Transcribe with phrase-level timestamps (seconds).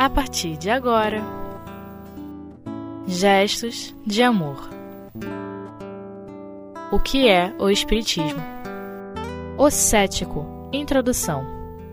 [0.00, 1.22] a partir de agora.
[3.06, 4.70] Gestos de amor.
[6.90, 8.40] O que é o Espiritismo?
[9.58, 10.70] O Cético.
[10.72, 11.44] Introdução.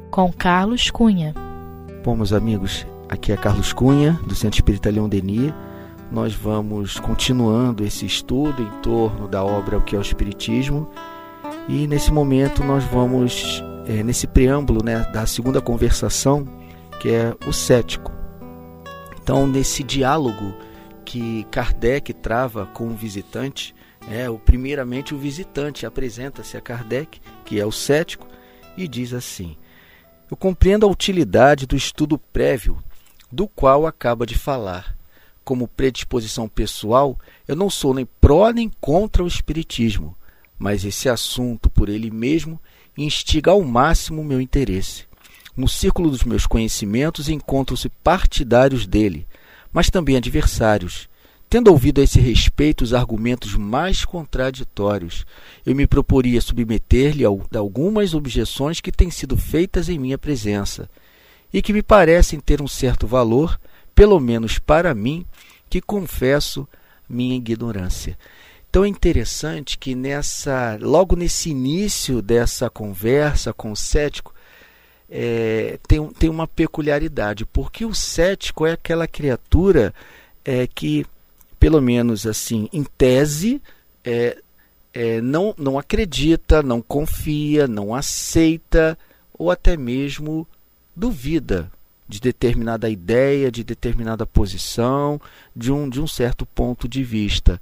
[0.10, 1.34] Com Carlos Cunha.
[2.02, 5.54] Bom, meus amigos, aqui é Carlos Cunha, do Centro Espírita Leão Denis.
[6.10, 10.90] Nós vamos continuando esse estudo em torno da obra O que é o Espiritismo.
[11.68, 16.48] E nesse momento nós vamos, é, nesse preâmbulo né, da segunda conversação,
[17.00, 18.12] que é o cético.
[19.22, 20.56] Então, nesse diálogo
[21.04, 23.76] que Kardec trava com o visitante,
[24.10, 28.28] é, o, primeiramente o visitante apresenta-se a Kardec, que é o cético,
[28.78, 29.58] e diz assim:
[30.30, 32.82] Eu compreendo a utilidade do estudo prévio
[33.32, 34.96] do qual acaba de falar.
[35.44, 37.18] Como predisposição pessoal,
[37.48, 40.16] eu não sou nem pró nem contra o Espiritismo,
[40.60, 42.60] mas esse assunto, por ele mesmo,
[42.98, 45.07] instiga ao máximo o meu interesse.
[45.58, 49.26] No círculo dos meus conhecimentos encontram-se partidários dele,
[49.74, 51.10] mas também adversários.
[51.50, 55.26] Tendo ouvido a esse respeito os argumentos mais contraditórios,
[55.66, 60.88] eu me proporia submeter-lhe algumas objeções que têm sido feitas em minha presença
[61.52, 63.60] e que me parecem ter um certo valor,
[63.96, 65.26] pelo menos para mim,
[65.68, 66.68] que confesso
[67.10, 68.16] minha ignorância.
[68.70, 74.36] Então é interessante que nessa, logo nesse início dessa conversa com o cético,
[75.10, 79.94] é, tem, tem uma peculiaridade, porque o cético é aquela criatura
[80.44, 81.06] é, que,
[81.60, 83.62] pelo menos assim, em tese,
[84.04, 84.38] é,
[84.94, 88.98] é, não, não acredita, não confia, não aceita
[89.38, 90.48] ou até mesmo
[90.96, 91.72] duvida
[92.08, 95.20] de determinada ideia, de determinada posição,
[95.56, 97.62] de um, de um certo ponto de vista.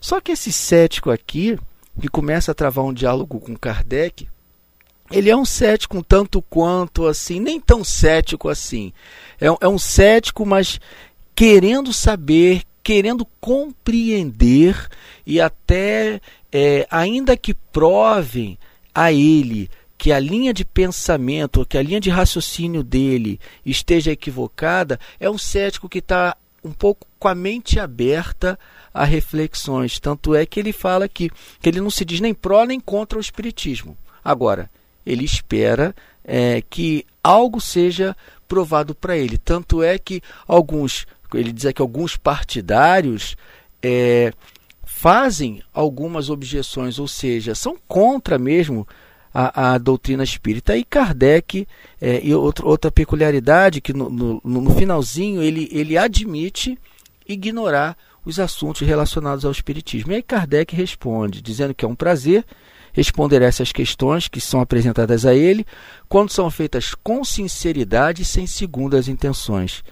[0.00, 1.58] Só que esse cético aqui,
[2.00, 4.28] que começa a travar um diálogo com Kardec,
[5.10, 8.92] ele é um cético um tanto quanto assim, nem tão cético assim.
[9.40, 10.80] É, é um cético, mas
[11.34, 14.88] querendo saber, querendo compreender
[15.26, 16.20] e até,
[16.52, 18.58] é, ainda que provem
[18.94, 25.00] a ele que a linha de pensamento, que a linha de raciocínio dele esteja equivocada,
[25.18, 28.58] é um cético que está um pouco com a mente aberta
[28.92, 29.98] a reflexões.
[29.98, 33.18] Tanto é que ele fala que, que ele não se diz nem pró nem contra
[33.18, 33.96] o Espiritismo.
[34.22, 34.70] Agora,
[35.04, 35.94] ele espera
[36.24, 38.16] é, que algo seja
[38.46, 39.38] provado para ele.
[39.38, 43.36] Tanto é que alguns, ele diz que alguns partidários
[43.82, 44.32] é,
[44.84, 48.86] fazem algumas objeções, ou seja, são contra mesmo
[49.32, 50.76] a, a doutrina espírita.
[50.76, 51.66] E Kardec,
[52.00, 56.78] é, e outro, outra peculiaridade, que no, no, no finalzinho ele, ele admite
[57.26, 60.12] ignorar os assuntos relacionados ao espiritismo.
[60.12, 62.44] E aí Kardec responde, dizendo que é um prazer
[62.94, 65.66] responder essas questões que são apresentadas a ele,
[66.08, 69.82] quando são feitas com sinceridade e sem segundas intenções.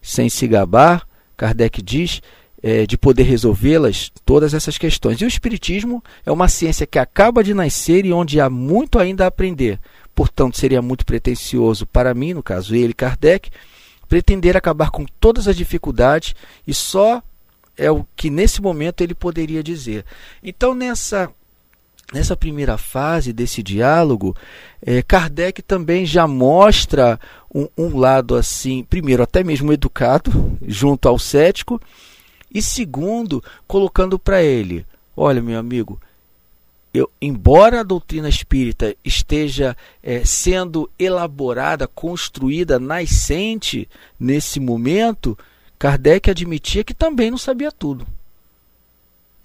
[0.00, 1.06] Sem se gabar,
[1.36, 2.22] Kardec diz,
[2.62, 5.20] é, de poder resolvê-las, todas essas questões.
[5.20, 9.24] E o Espiritismo é uma ciência que acaba de nascer e onde há muito ainda
[9.24, 9.78] a aprender.
[10.14, 13.50] Portanto, seria muito pretensioso para mim, no caso ele, Kardec,
[14.08, 16.34] pretender acabar com todas as dificuldades
[16.66, 17.22] e só
[17.76, 20.06] é o que nesse momento ele poderia dizer.
[20.42, 21.30] Então, nessa
[22.12, 24.36] nessa primeira fase desse diálogo,
[24.80, 27.18] é, Kardec também já mostra
[27.52, 31.80] um, um, lado assim, primeiro até mesmo educado junto ao cético
[32.52, 34.86] e segundo colocando para ele,
[35.16, 36.00] olha meu amigo,
[36.94, 43.86] eu, embora a doutrina espírita esteja é, sendo elaborada, construída, nascente
[44.18, 45.36] nesse momento,
[45.78, 48.06] Kardec admitia que também não sabia tudo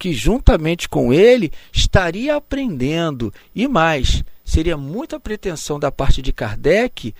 [0.02, 7.14] que juntamente com ele estaria aprendendo e mais seria muita pretensão da parte de Kardec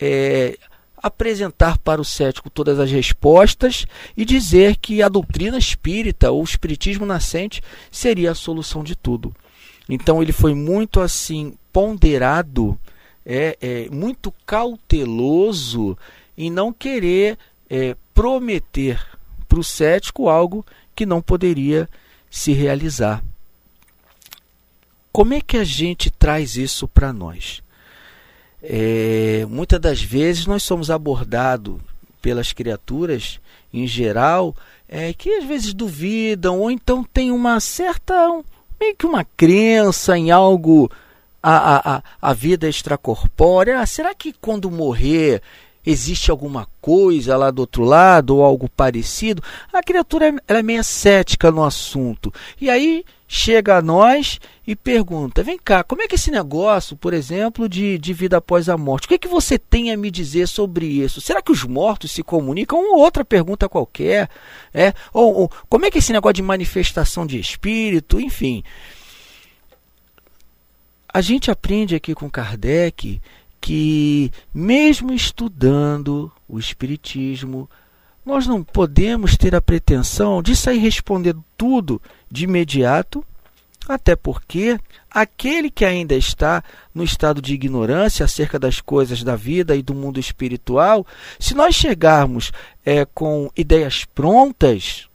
[0.00, 0.58] é,
[1.00, 3.86] apresentar para o cético todas as respostas
[4.16, 9.32] e dizer que a doutrina espírita ou o espiritismo nascente seria a solução de tudo.
[9.88, 12.76] Então ele foi muito assim ponderado,
[13.24, 15.96] é, é muito cauteloso
[16.36, 17.38] em não querer
[17.70, 19.00] é, prometer
[19.46, 20.66] para o cético algo
[20.96, 21.88] que não poderia
[22.34, 23.22] se realizar.
[25.12, 27.62] Como é que a gente traz isso para nós?
[28.60, 31.80] É, muitas das vezes nós somos abordados
[32.20, 33.38] pelas criaturas
[33.72, 34.52] em geral
[34.88, 38.42] é, que às vezes duvidam ou então tem uma certa um,
[38.80, 40.90] meio que uma crença em algo
[41.40, 43.78] a, a, a vida extracorpórea.
[43.78, 45.40] Ah, será que quando morrer
[45.84, 49.42] existe alguma coisa lá do outro lado ou algo parecido,
[49.72, 52.32] a criatura é meio cética no assunto.
[52.60, 57.12] E aí chega a nós e pergunta: vem cá, como é que esse negócio, por
[57.12, 59.04] exemplo, de, de vida após a morte?
[59.04, 61.20] O que, é que você tem a me dizer sobre isso?
[61.20, 62.78] Será que os mortos se comunicam?
[62.78, 64.28] Ou outra pergunta qualquer.
[64.72, 64.92] É?
[65.12, 68.20] Ou, ou como é que esse negócio de manifestação de espírito?
[68.20, 68.62] Enfim.
[71.12, 73.20] A gente aprende aqui com Kardec
[73.64, 77.66] que, mesmo estudando o Espiritismo,
[78.22, 81.98] nós não podemos ter a pretensão de sair respondendo tudo
[82.30, 83.24] de imediato,
[83.88, 84.78] até porque
[85.10, 86.62] aquele que ainda está
[86.94, 91.06] no estado de ignorância acerca das coisas da vida e do mundo espiritual,
[91.40, 92.52] se nós chegarmos
[92.84, 95.08] é, com ideias prontas,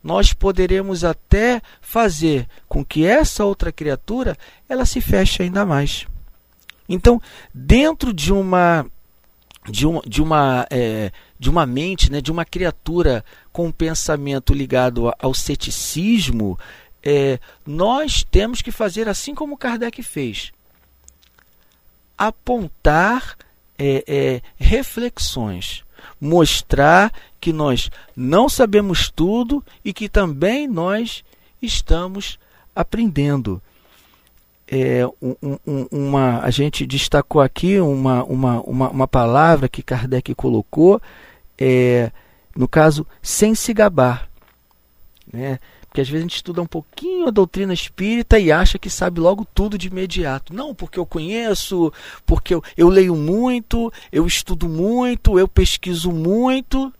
[0.00, 4.38] nós poderemos até fazer com que essa outra criatura
[4.68, 6.06] ela se feche ainda mais.
[6.88, 7.20] Então,
[7.52, 8.86] dentro de uma
[9.66, 14.52] de uma, de uma, é, de uma mente, né, de uma criatura com um pensamento
[14.52, 16.58] ligado ao ceticismo,
[17.02, 20.52] é, nós temos que fazer assim como Kardec fez:
[22.16, 23.36] apontar
[23.78, 25.84] é, é, reflexões,
[26.20, 31.24] mostrar que nós não sabemos tudo e que também nós
[31.60, 32.38] estamos
[32.74, 33.62] aprendendo
[34.66, 40.34] é, um, um, uma, a gente destacou aqui uma, uma, uma, uma palavra que Kardec
[40.34, 41.00] colocou,
[41.58, 42.10] é,
[42.56, 44.28] no caso, sem se gabar.
[45.32, 45.58] Né?
[45.94, 49.20] Porque às vezes a gente estuda um pouquinho a doutrina espírita e acha que sabe
[49.20, 50.52] logo tudo de imediato.
[50.52, 51.92] Não, porque eu conheço,
[52.26, 56.92] porque eu, eu leio muito, eu estudo muito, eu pesquiso muito.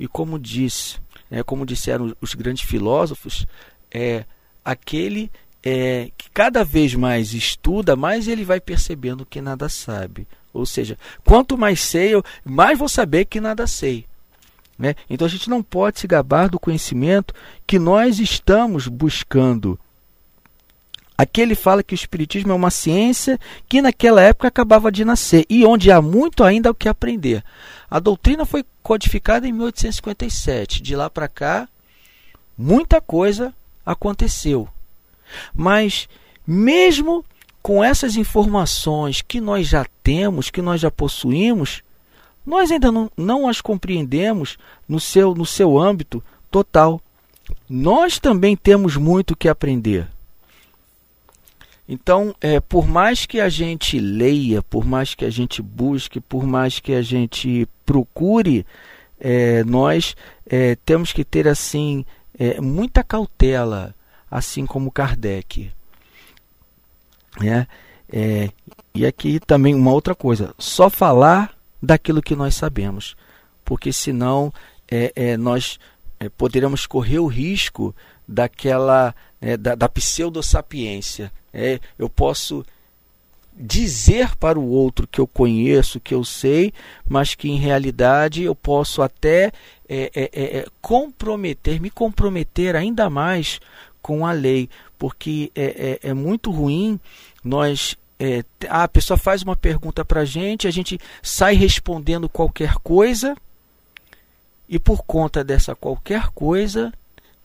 [0.00, 0.98] E como disse,
[1.30, 3.46] é, como disseram os grandes filósofos,
[3.88, 4.24] é
[4.64, 5.30] aquele
[5.64, 10.28] é, que cada vez mais estuda, mais ele vai percebendo que nada sabe.
[10.52, 12.12] Ou seja, quanto mais sei,
[12.44, 14.04] mais vou saber que nada sei.
[14.78, 14.94] Né?
[15.08, 17.32] Então a gente não pode se gabar do conhecimento
[17.66, 19.78] que nós estamos buscando.
[21.16, 23.38] Aqui ele fala que o Espiritismo é uma ciência
[23.68, 27.42] que naquela época acabava de nascer e onde há muito ainda o que aprender.
[27.88, 30.82] A doutrina foi codificada em 1857.
[30.82, 31.68] De lá para cá,
[32.58, 33.54] muita coisa
[33.86, 34.68] aconteceu.
[35.54, 36.08] Mas,
[36.46, 37.24] mesmo
[37.62, 41.82] com essas informações que nós já temos, que nós já possuímos,
[42.44, 44.58] nós ainda não, não as compreendemos
[44.88, 47.00] no seu, no seu âmbito total.
[47.68, 50.06] Nós também temos muito que aprender.
[51.88, 56.46] Então, é, por mais que a gente leia, por mais que a gente busque, por
[56.46, 58.64] mais que a gente procure,
[59.20, 60.16] é, nós
[60.46, 62.04] é, temos que ter assim
[62.38, 63.94] é, muita cautela
[64.34, 65.70] assim como Kardec.
[67.40, 67.66] É,
[68.12, 68.50] é,
[68.92, 73.16] e aqui também uma outra coisa: só falar daquilo que nós sabemos,
[73.64, 74.52] porque senão
[74.90, 75.78] é, é, nós
[76.18, 77.94] é, poderemos correr o risco
[78.26, 81.30] daquela é, da, da pseudo-sapiência.
[81.52, 82.66] É, eu posso
[83.56, 86.72] dizer para o outro que eu conheço, que eu sei,
[87.08, 89.52] mas que em realidade eu posso até
[89.88, 93.60] é, é, é, comprometer, me comprometer ainda mais
[94.04, 94.68] com a lei,
[94.98, 97.00] porque é, é, é muito ruim
[97.42, 97.96] nós.
[98.20, 103.34] É, a pessoa faz uma pergunta para a gente, a gente sai respondendo qualquer coisa,
[104.68, 106.92] e por conta dessa qualquer coisa,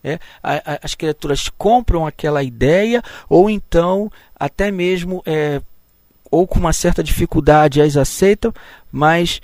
[0.04, 5.62] é, a, a, as criaturas compram aquela ideia, ou então até mesmo, é,
[6.30, 8.54] ou com uma certa dificuldade, as aceitam,
[8.92, 9.42] mas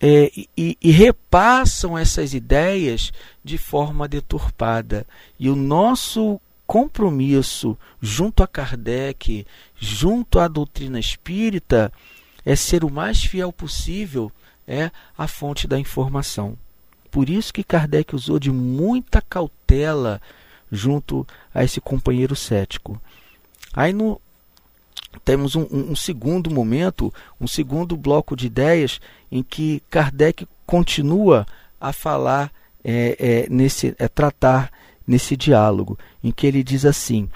[0.00, 3.12] é, e, e, repassam essas ideias
[3.44, 5.06] de forma deturpada.
[5.38, 11.92] E o nosso compromisso junto a Kardec, junto à doutrina espírita,
[12.44, 14.32] é ser o mais fiel possível
[14.66, 16.56] é a fonte da informação.
[17.10, 20.20] Por isso que Kardec usou de muita cautela
[20.70, 23.00] junto a esse companheiro cético.
[23.74, 24.20] Aí no,
[25.24, 29.00] temos um, um, segundo momento, um segundo bloco de ideias
[29.30, 31.46] em que Kardec continua
[31.80, 32.50] a falar,
[32.82, 34.72] é, é, nesse, é, tratar
[35.06, 37.28] nesse diálogo, em que ele diz assim: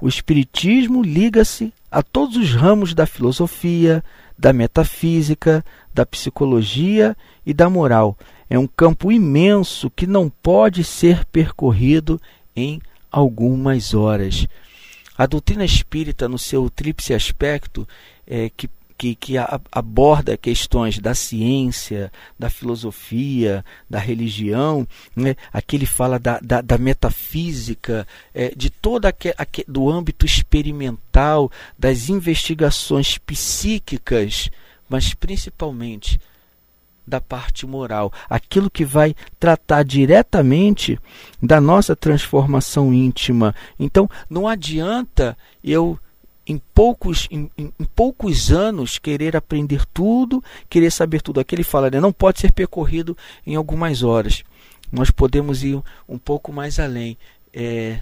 [0.00, 4.02] o Espiritismo liga-se a todos os ramos da filosofia,
[4.38, 8.16] da metafísica, da psicologia e da moral.
[8.48, 12.20] É um campo imenso que não pode ser percorrido
[12.56, 14.46] em algumas horas.
[15.16, 17.86] A doutrina espírita, no seu tríplice aspecto,
[18.26, 18.68] é, que
[19.00, 19.34] que, que
[19.72, 25.36] aborda questões da ciência, da filosofia, da religião, né?
[25.50, 29.34] aqui ele fala da, da, da metafísica, é, de todo aquele,
[29.66, 34.50] do âmbito experimental, das investigações psíquicas,
[34.86, 36.20] mas principalmente
[37.06, 40.98] da parte moral, aquilo que vai tratar diretamente
[41.42, 43.54] da nossa transformação íntima.
[43.78, 45.98] Então, não adianta eu
[46.46, 51.40] em poucos, em, em, poucos anos querer aprender tudo, querer saber tudo.
[51.40, 52.00] Aqui ele fala, né?
[52.00, 53.16] não pode ser percorrido
[53.46, 54.42] em algumas horas.
[54.90, 57.16] Nós podemos ir um pouco mais além.
[57.52, 58.00] É,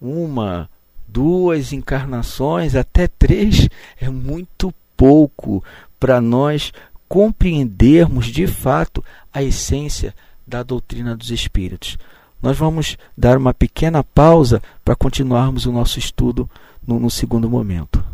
[0.00, 0.68] uma,
[1.06, 3.68] duas encarnações, até três,
[4.00, 5.62] é muito pouco
[5.98, 6.72] para nós
[7.08, 10.14] compreendermos de fato a essência
[10.46, 11.98] da doutrina dos Espíritos.
[12.42, 16.48] Nós vamos dar uma pequena pausa para continuarmos o nosso estudo
[16.86, 18.04] no, no segundo momento.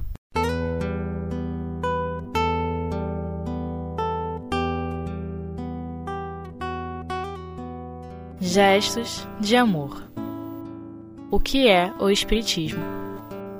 [8.40, 10.04] Gestos de amor.
[11.30, 12.82] O que é o Espiritismo?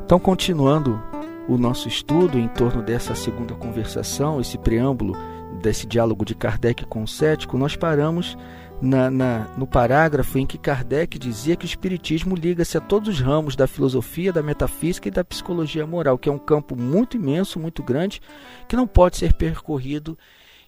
[0.05, 1.03] Então, continuando
[1.49, 5.15] o nosso estudo em torno dessa segunda conversação, esse preâmbulo
[5.61, 8.37] desse diálogo de Kardec com o cético, nós paramos
[8.81, 13.21] na, na, no parágrafo em que Kardec dizia que o Espiritismo liga-se a todos os
[13.21, 17.59] ramos da filosofia, da metafísica e da psicologia moral, que é um campo muito imenso,
[17.59, 18.21] muito grande,
[18.69, 20.19] que não pode ser percorrido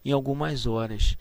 [0.04, 1.16] em algumas horas.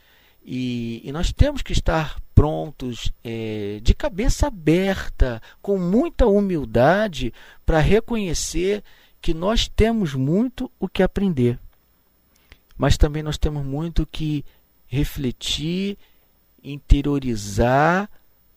[0.46, 7.34] E, e nós temos que estar prontos, é, de cabeça aberta, com muita humildade,
[7.65, 8.82] para reconhecer
[9.20, 11.60] que nós temos muito o que aprender,
[12.77, 14.46] mas também nós temos muito que
[14.86, 15.98] refletir,
[16.72, 18.10] interiorizar,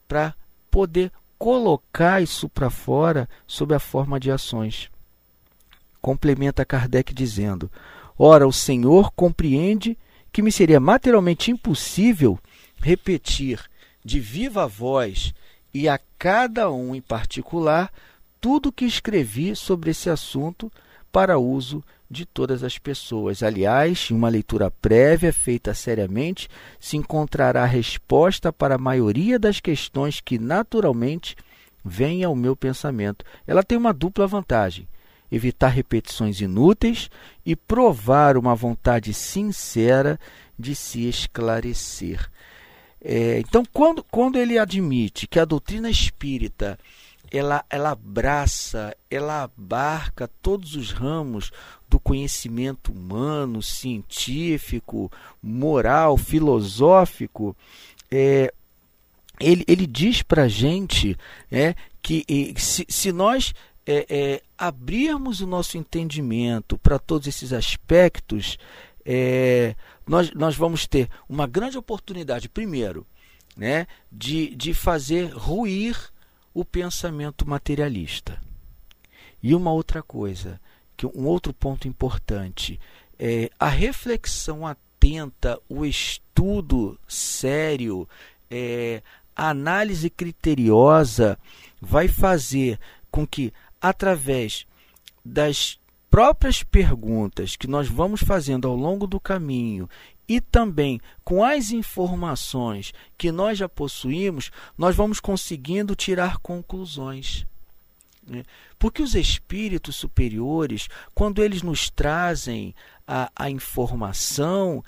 [0.06, 0.34] para
[0.70, 4.90] poder colocar isso para fora sob a forma de ações.
[6.00, 7.70] Complementa Kardec dizendo:
[8.18, 9.96] Ora, o Senhor compreende
[10.32, 12.38] que me seria materialmente impossível
[12.80, 13.60] repetir
[14.04, 15.34] de viva voz
[15.72, 17.92] e a cada um em particular
[18.40, 20.72] tudo o que escrevi sobre esse assunto
[21.12, 23.42] para uso de todas as pessoas.
[23.42, 26.48] Aliás, em uma leitura prévia feita seriamente,
[26.80, 31.36] se encontrará resposta para a maioria das questões que naturalmente
[31.84, 33.24] vêm ao meu pensamento.
[33.46, 34.88] Ela tem uma dupla vantagem:
[35.30, 37.08] evitar repetições inúteis
[37.46, 40.18] e provar uma vontade sincera
[40.58, 42.28] de se esclarecer.
[43.02, 46.78] É, então, quando, quando ele admite que a doutrina espírita
[47.30, 51.50] ela, ela abraça, ela abarca todos os ramos
[51.88, 55.10] do conhecimento humano, científico,
[55.42, 57.56] moral, filosófico,
[58.10, 58.52] é,
[59.40, 61.16] ele, ele diz para a gente
[61.50, 62.24] é, que
[62.58, 63.54] se, se nós
[63.86, 68.58] é, é, abrirmos o nosso entendimento para todos esses aspectos,
[69.04, 69.74] é,
[70.06, 73.06] nós, nós vamos ter uma grande oportunidade, primeiro,
[73.56, 75.96] né, de, de fazer ruir
[76.52, 78.40] o pensamento materialista.
[79.42, 80.60] E uma outra coisa,
[80.96, 82.78] que um outro ponto importante,
[83.18, 88.08] é a reflexão atenta, o estudo sério,
[88.50, 89.02] é,
[89.34, 91.38] a análise criteriosa
[91.80, 92.78] vai fazer
[93.10, 94.66] com que, através
[95.24, 95.78] das
[96.10, 99.88] próprias perguntas que nós vamos fazendo ao longo do caminho
[100.30, 107.44] e também com as informações que nós já possuímos, nós vamos conseguindo tirar conclusões.
[108.24, 108.44] Né?
[108.78, 112.72] Porque os espíritos superiores, quando eles nos trazem
[113.08, 114.84] a, a informação,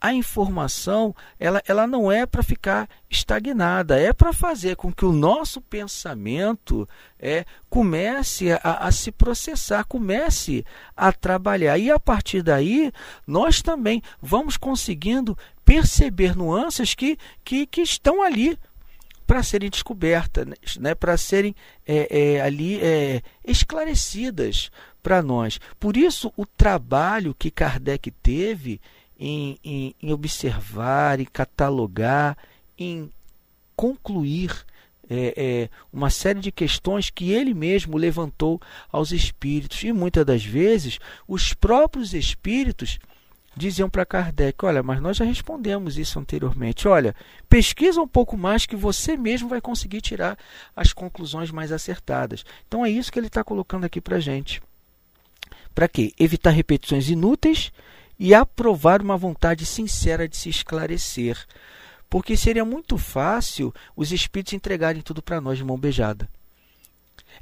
[0.00, 5.12] a informação ela, ela não é para ficar estagnada, é para fazer com que o
[5.12, 6.88] nosso pensamento
[7.18, 10.64] é, comece a, a, se processar, comece
[10.96, 11.76] a trabalhar.
[11.76, 12.90] E a partir daí,
[13.26, 18.58] nós também vamos conseguindo perceber nuances que, que, que estão ali
[19.26, 21.54] para serem descobertas, né, para serem
[21.86, 25.60] é, é, ali é, esclarecidas para nós.
[25.78, 28.80] Por isso, o trabalho que Kardec teve
[29.20, 32.38] em, em, em observar, em catalogar,
[32.78, 33.10] em
[33.76, 34.64] concluir
[35.10, 38.58] é, é, uma série de questões que ele mesmo levantou
[38.90, 39.84] aos espíritos.
[39.84, 40.98] E muitas das vezes
[41.28, 42.98] os próprios espíritos
[43.54, 46.88] diziam para Kardec: Olha, mas nós já respondemos isso anteriormente.
[46.88, 47.14] Olha,
[47.46, 50.38] pesquisa um pouco mais que você mesmo vai conseguir tirar
[50.74, 52.42] as conclusões mais acertadas.
[52.66, 54.62] Então é isso que ele está colocando aqui para gente.
[55.74, 56.12] Para quê?
[56.18, 57.70] Evitar repetições inúteis
[58.20, 61.38] e aprovar uma vontade sincera de se esclarecer.
[62.10, 66.28] Porque seria muito fácil os espíritos entregarem tudo para nós de mão beijada.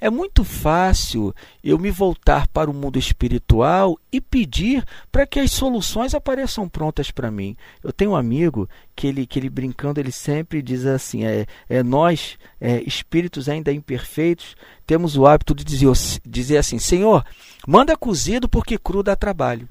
[0.01, 5.51] É muito fácil eu me voltar para o mundo espiritual e pedir para que as
[5.51, 7.57] soluções apareçam prontas para mim.
[7.83, 11.83] Eu tenho um amigo que ele, que ele brincando, ele sempre diz assim: é, é
[11.83, 14.55] nós, é, espíritos ainda imperfeitos,
[14.87, 15.91] temos o hábito de dizer,
[16.25, 17.25] dizer assim: Senhor,
[17.67, 19.69] manda cozido porque cru dá trabalho.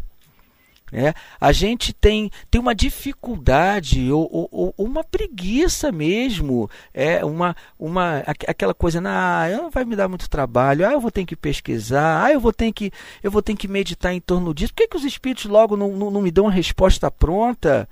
[0.92, 7.54] É, a gente tem, tem uma dificuldade ou, ou, ou, uma preguiça mesmo, é uma,
[7.78, 12.24] uma aquela coisa, ah, vai me dar muito trabalho, ah, eu vou ter que pesquisar,
[12.24, 12.90] ah, eu vou ter que,
[13.22, 14.74] eu vou ter que meditar em torno disso.
[14.74, 17.90] Por que, que os espíritos logo não, não, não me dão uma resposta pronta?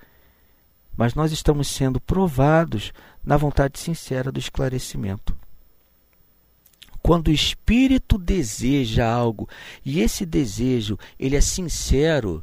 [0.96, 5.36] Mas nós estamos sendo provados na vontade sincera do esclarecimento.
[7.02, 9.50] Quando o espírito deseja algo
[9.86, 12.42] e esse desejo ele é sincero,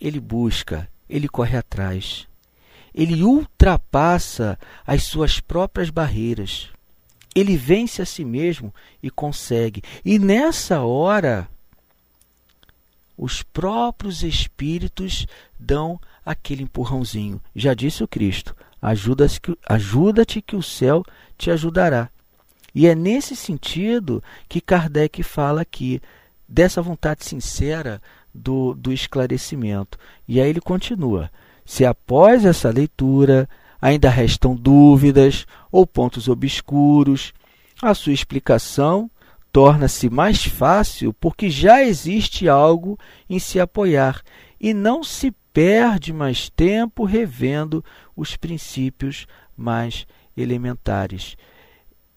[0.00, 2.26] ele busca, ele corre atrás.
[2.94, 6.70] Ele ultrapassa as suas próprias barreiras.
[7.34, 9.82] Ele vence a si mesmo e consegue.
[10.02, 11.48] E nessa hora,
[13.16, 15.26] os próprios espíritos
[15.58, 17.40] dão aquele empurrãozinho.
[17.54, 21.04] Já disse o Cristo: ajuda-te que, ajuda que o céu
[21.36, 22.08] te ajudará.
[22.74, 26.00] E é nesse sentido que Kardec fala aqui,
[26.48, 28.00] dessa vontade sincera
[28.36, 29.98] do, do esclarecimento.
[30.28, 31.30] E aí ele continua:
[31.64, 33.48] se após essa leitura
[33.80, 37.32] ainda restam dúvidas ou pontos obscuros,
[37.82, 39.10] a sua explicação
[39.52, 44.22] torna-se mais fácil porque já existe algo em se apoiar
[44.60, 49.26] e não se perde mais tempo revendo os princípios
[49.56, 51.36] mais elementares.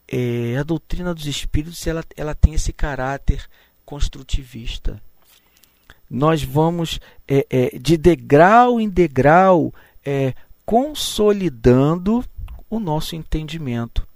[0.08, 3.46] É, a doutrina dos espíritos ela, ela tem esse caráter
[3.86, 5.02] construtivista
[6.10, 9.74] nós vamos é, é, de degrau em degrau
[10.04, 10.34] é,
[10.66, 12.26] consolidando
[12.70, 14.08] o nosso entendimento.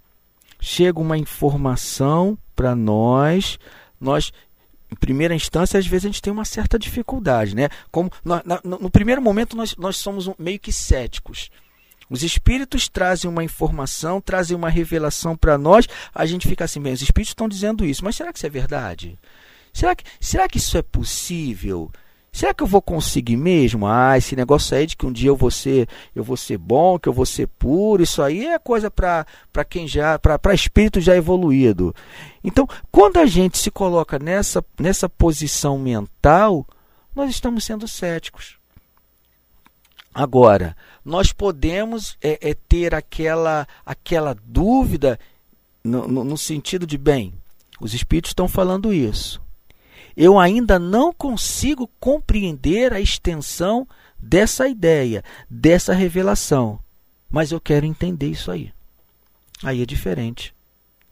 [0.60, 3.58] Chega uma informação para nós,
[4.00, 4.32] nós
[4.90, 7.68] em primeira instância, às vezes a gente tem uma certa dificuldade, né?
[7.90, 11.50] Como no, no, primeiro momento nós, nós somos um, meio que céticos.
[12.08, 16.92] Os espíritos trazem uma informação, trazem uma revelação para nós, a gente fica assim, bem,
[16.92, 19.18] os espíritos estão dizendo isso, mas será que isso é verdade?
[19.74, 21.90] Será que, será que isso é possível?
[22.32, 23.88] Será que eu vou conseguir mesmo?
[23.88, 26.96] Ah, esse negócio aí de que um dia eu vou ser, eu vou ser bom,
[26.96, 29.26] que eu vou ser puro, isso aí é coisa para
[29.68, 31.94] quem já, para espírito já evoluído.
[32.42, 36.64] Então, quando a gente se coloca nessa, nessa posição mental,
[37.14, 38.56] nós estamos sendo céticos.
[40.14, 45.18] Agora, nós podemos é, é ter aquela, aquela dúvida
[45.82, 47.34] no, no, no sentido de, bem,
[47.80, 49.43] os espíritos estão falando isso
[50.16, 53.86] eu ainda não consigo compreender a extensão
[54.18, 56.78] dessa ideia, dessa revelação.
[57.30, 58.72] Mas eu quero entender isso aí.
[59.62, 60.54] Aí é diferente.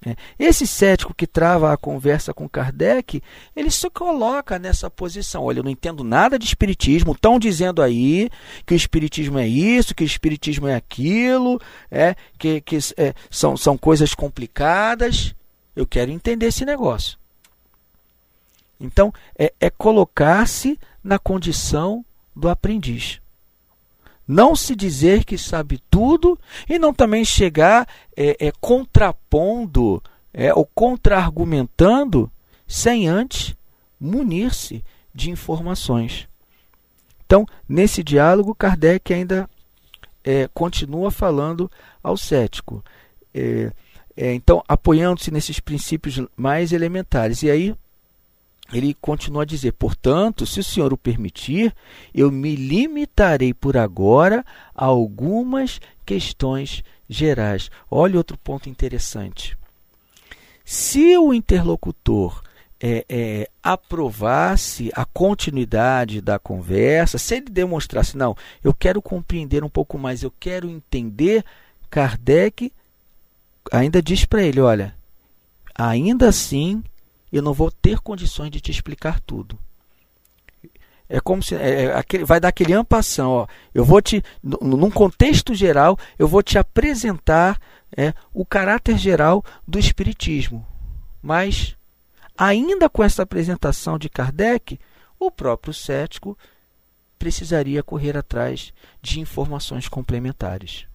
[0.04, 0.16] É.
[0.36, 3.22] Esse cético que trava a conversa com Kardec,
[3.54, 5.44] ele se coloca nessa posição.
[5.44, 7.12] Olha, eu não entendo nada de espiritismo.
[7.12, 8.28] Estão dizendo aí
[8.66, 11.60] que o espiritismo é isso, que o espiritismo é aquilo,
[11.90, 15.34] é, que, que é, são, são coisas complicadas.
[15.74, 17.16] Eu quero entender esse negócio.
[18.82, 23.20] Então, é, é colocar-se na condição do aprendiz.
[24.26, 30.02] Não se dizer que sabe tudo e não também chegar é, é, contrapondo
[30.34, 32.30] é, ou contra-argumentando
[32.66, 33.54] sem antes
[34.00, 36.28] munir-se de informações.
[37.24, 39.48] Então, nesse diálogo, Kardec ainda
[40.24, 41.70] é, continua falando
[42.02, 42.84] ao cético.
[43.32, 43.72] É,
[44.16, 47.42] é, então, apoiando-se nesses princípios mais elementares.
[47.42, 47.74] E aí,
[48.72, 51.74] ele continua a dizer: portanto, se o senhor o permitir,
[52.14, 57.70] eu me limitarei por agora a algumas questões gerais.
[57.90, 59.56] Olha outro ponto interessante.
[60.64, 62.42] Se o interlocutor
[62.80, 69.68] é, é, aprovasse a continuidade da conversa, se ele demonstrasse, não, eu quero compreender um
[69.68, 71.44] pouco mais, eu quero entender,
[71.90, 72.72] Kardec
[73.70, 74.94] ainda diz para ele: olha,
[75.74, 76.82] ainda assim
[77.32, 79.58] eu não vou ter condições de te explicar tudo.
[81.08, 83.46] É como se é, é aquele, vai dar aquele ampação, ó.
[83.74, 87.60] Eu vou te, num contexto geral, eu vou te apresentar
[87.96, 90.66] é, o caráter geral do espiritismo.
[91.22, 91.76] Mas
[92.36, 94.78] ainda com essa apresentação de Kardec,
[95.18, 96.36] o próprio cético
[97.18, 100.86] precisaria correr atrás de informações complementares.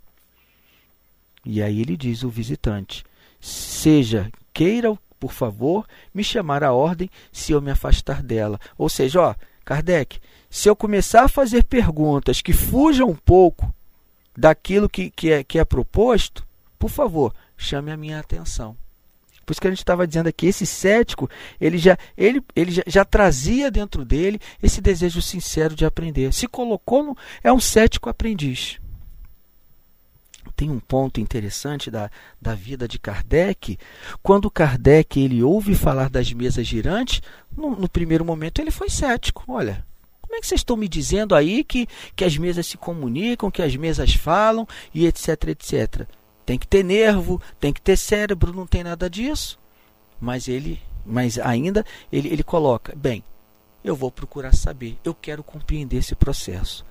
[1.45, 3.06] E aí ele diz o visitante:
[3.39, 8.60] seja queira por favor, me chamar à ordem se eu me afastar dela.
[8.77, 13.73] Ou seja, ó, Kardec, se eu começar a fazer perguntas que fujam um pouco
[14.36, 16.45] daquilo que, que, é, que é proposto,
[16.77, 18.77] por favor, chame a minha atenção.
[19.45, 22.84] Por isso que a gente estava dizendo aqui, esse cético, ele já, ele, ele já,
[22.86, 26.34] já, trazia dentro dele esse desejo sincero de aprender.
[26.34, 27.17] Se colocou no.
[27.41, 28.77] É um cético aprendiz
[30.57, 32.09] tem um ponto interessante da,
[32.41, 33.77] da vida de Kardec.
[34.23, 37.21] Quando Kardec ele ouve falar das mesas girantes,
[37.55, 39.43] no, no primeiro momento ele foi cético.
[39.47, 39.85] Olha,
[40.19, 43.61] Como é que vocês estão me dizendo aí que, que as mesas se comunicam, que
[43.61, 46.07] as mesas falam e etc, etc?
[46.43, 49.59] Tem que ter nervo, tem que ter cérebro, não tem nada disso.
[50.19, 53.23] Mas ele, mas ainda ele, ele coloca, bem,
[53.83, 56.83] eu vou procurar saber, eu quero compreender esse processo.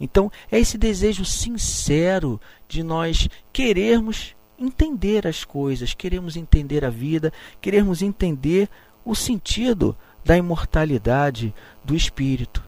[0.00, 7.32] Então, é esse desejo sincero de nós querermos entender as coisas, queremos entender a vida,
[7.60, 8.68] queremos entender
[9.04, 11.54] o sentido da imortalidade
[11.84, 12.62] do espírito.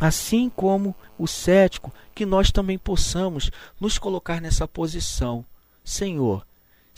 [0.00, 5.44] Assim como o cético, que nós também possamos nos colocar nessa posição.
[5.84, 6.46] Senhor,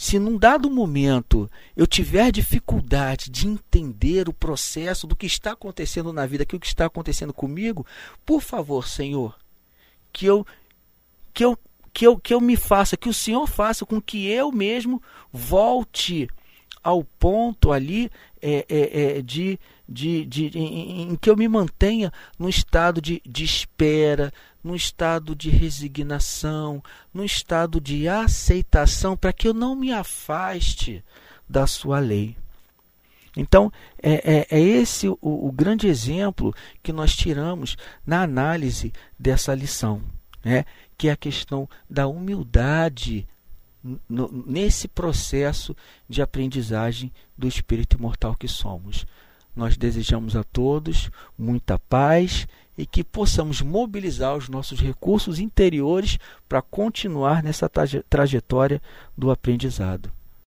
[0.00, 6.12] se num dado momento eu tiver dificuldade de entender o processo do que está acontecendo
[6.12, 7.84] na vida, aquilo que está acontecendo comigo,
[8.24, 9.36] por favor, Senhor,
[10.12, 10.46] que eu
[11.34, 11.58] que eu
[11.92, 16.28] que eu, que eu me faça, que o Senhor faça com que eu mesmo volte
[16.80, 18.08] ao ponto ali
[18.40, 19.58] é, é, é, de,
[19.88, 24.32] de, de, em, em, que eu me mantenha num estado de, de espera,
[24.68, 31.02] num estado de resignação, num estado de aceitação, para que eu não me afaste
[31.48, 32.36] da sua lei.
[33.34, 39.54] Então, é, é, é esse o, o, grande exemplo que nós tiramos na análise dessa
[39.54, 40.02] lição,
[40.44, 40.66] né?
[40.98, 43.26] que é a questão da humildade
[44.06, 45.74] no, nesse processo
[46.06, 49.06] de aprendizagem do espírito imortal que somos.
[49.56, 52.46] Nós desejamos a todos muita paz
[52.78, 56.16] e que possamos mobilizar os nossos recursos interiores
[56.48, 57.68] para continuar nessa
[58.08, 58.80] trajetória
[59.16, 60.12] do aprendizado.